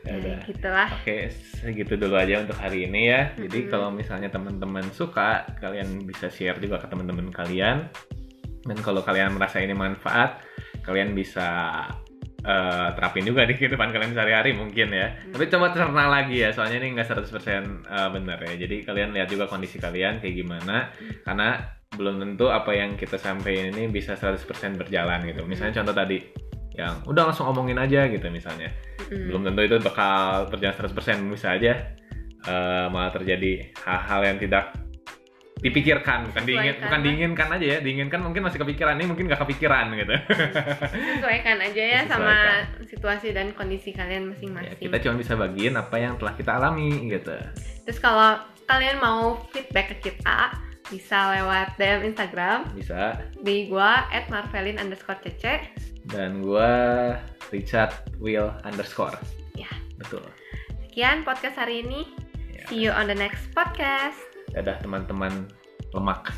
ya 0.00 0.12
udah 0.16 0.32
ya, 0.32 0.38
gitulah 0.44 0.88
Oke, 1.00 1.28
segitu 1.60 1.94
dulu 1.94 2.16
aja 2.16 2.40
untuk 2.40 2.56
hari 2.56 2.88
ini 2.88 3.08
ya. 3.08 3.30
Jadi 3.36 3.58
Mhm. 3.64 3.68
kalau 3.68 3.88
misalnya 3.92 4.28
teman-teman 4.28 4.88
suka, 4.90 5.44
kalian 5.60 6.02
bisa 6.02 6.26
share 6.26 6.56
juga 6.56 6.80
ke 6.80 6.88
teman-teman 6.88 7.28
kalian. 7.30 7.86
Dan 8.60 8.76
kalau 8.80 9.00
kalian 9.00 9.36
merasa 9.36 9.60
ini 9.60 9.72
manfaat, 9.72 10.40
kalian 10.82 11.12
bisa 11.12 11.84
eh, 12.40 12.88
terapin 12.96 13.20
juga 13.20 13.44
di 13.44 13.52
kehidupan 13.52 13.92
kalian 13.92 14.16
sehari-hari 14.16 14.56
mungkin 14.56 14.88
ya. 14.88 15.12
Tapi 15.28 15.44
coba 15.46 15.76
terna 15.76 16.08
lagi 16.08 16.40
ya, 16.40 16.48
soalnya 16.50 16.80
ini 16.80 16.96
nggak 16.96 17.12
100% 17.12 17.84
eh, 17.84 18.08
benar 18.08 18.40
ya. 18.40 18.56
Jadi 18.56 18.80
kalian 18.80 19.12
lihat 19.12 19.28
juga 19.28 19.44
kondisi 19.44 19.76
kalian 19.76 20.24
kayak 20.24 20.36
gimana, 20.40 20.88
karena 21.20 21.60
belum 21.92 22.16
tentu 22.16 22.48
apa 22.48 22.72
yang 22.72 22.96
kita 22.96 23.20
sampaikan 23.20 23.76
ini 23.76 23.92
bisa 23.92 24.16
100% 24.16 24.80
berjalan 24.80 25.20
gitu. 25.28 25.44
Misalnya 25.44 25.84
contoh 25.84 25.92
tadi, 25.92 26.16
yang 26.74 27.02
udah 27.06 27.30
langsung 27.30 27.50
omongin 27.50 27.78
aja 27.78 28.06
gitu 28.06 28.26
misalnya. 28.30 28.70
Mm. 29.10 29.26
belum 29.26 29.42
tentu 29.50 29.60
itu 29.66 29.76
bakal 29.82 30.46
berjalan 30.52 30.76
100% 30.76 31.34
bisa 31.34 31.48
aja 31.56 31.72
eh, 32.46 32.86
malah 32.92 33.10
terjadi 33.10 33.74
hal-hal 33.82 34.20
yang 34.22 34.38
tidak 34.38 34.64
dipikirkan 35.60 36.24
bukan 36.32 36.42
diingin 36.48 36.74
bukan 36.80 37.00
diinginkan 37.04 37.48
aja 37.52 37.66
ya 37.76 37.78
diinginkan 37.84 38.20
mungkin 38.24 38.48
masih 38.48 38.64
kepikiran 38.64 38.96
ini 38.96 39.06
mungkin 39.12 39.28
gak 39.28 39.44
kepikiran 39.44 39.92
gitu. 39.92 40.16
Sesuaikan 41.20 41.60
aja 41.60 41.82
ya 41.84 42.00
sama 42.08 42.64
situasi 42.88 43.36
dan 43.36 43.52
kondisi 43.52 43.92
kalian 43.92 44.24
ya, 44.24 44.28
masing-masing. 44.32 44.80
kita 44.88 44.96
cuma 45.04 45.14
bisa 45.20 45.32
bagiin 45.36 45.76
apa 45.76 45.96
yang 46.00 46.16
telah 46.16 46.32
kita 46.32 46.56
alami 46.56 47.12
gitu. 47.12 47.36
Terus 47.84 47.98
kalau 48.00 48.40
kalian 48.64 48.96
mau 49.04 49.36
feedback 49.52 50.00
ke 50.00 50.10
kita 50.10 50.56
bisa 50.88 51.38
lewat 51.38 51.76
DM 51.76 52.08
Instagram. 52.08 52.58
Bisa. 52.74 53.20
Di 53.44 53.68
gua 53.68 54.08
at 54.10 54.26
marvelin 54.32 54.80
underscore 54.80 55.20
cece 55.22 55.70
dan 56.10 56.42
gua 56.42 57.16
Richard 57.54 57.94
Will 58.18 58.50
underscore. 58.66 59.14
Ya. 59.54 59.70
betul. 59.98 60.22
Sekian 60.90 61.22
podcast 61.22 61.56
hari 61.58 61.86
ini. 61.86 62.06
Ya. 62.50 62.66
see 62.66 62.80
you 62.82 62.92
on 62.92 63.06
the 63.06 63.16
next 63.16 63.50
podcast. 63.54 64.18
Dadah 64.50 64.82
teman-teman 64.82 65.46
lemak 65.94 66.34